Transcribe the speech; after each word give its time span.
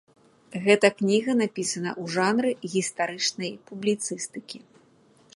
Гэта 0.63 0.87
кніга 1.01 1.31
напісана 1.41 1.91
ў 2.01 2.13
жанры 2.15 2.51
гістарычнай 2.75 3.51
публіцыстыкі. 3.67 4.59